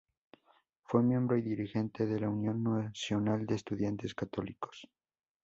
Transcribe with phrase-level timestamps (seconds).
[0.83, 4.89] Fue miembro y dirigente de la Unión Nacional de Estudiantes Católicos.